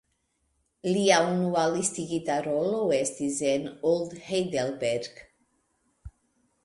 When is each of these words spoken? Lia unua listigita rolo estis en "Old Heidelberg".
Lia 0.93 1.17
unua 1.33 1.65
listigita 1.75 2.37
rolo 2.47 2.79
estis 3.01 3.37
en 3.53 3.69
"Old 3.91 4.17
Heidelberg". 4.31 5.23